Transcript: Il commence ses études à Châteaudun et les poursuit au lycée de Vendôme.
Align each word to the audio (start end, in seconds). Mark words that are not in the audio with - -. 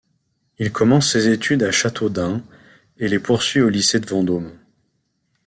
Il 0.57 0.71
commence 0.71 1.11
ses 1.11 1.29
études 1.29 1.61
à 1.61 1.71
Châteaudun 1.71 2.41
et 2.97 3.07
les 3.07 3.19
poursuit 3.19 3.61
au 3.61 3.69
lycée 3.69 3.99
de 3.99 4.07
Vendôme. 4.07 4.51